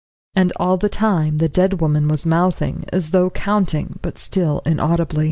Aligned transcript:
And 0.33 0.51
all 0.55 0.77
the 0.77 0.89
time 0.89 1.37
the 1.37 1.47
dead 1.47 1.79
woman 1.79 2.07
was 2.07 2.25
mouthing, 2.25 2.85
as 2.91 3.11
though 3.11 3.29
counting, 3.29 3.99
but 4.01 4.17
still 4.17 4.63
inaudibly. 4.65 5.19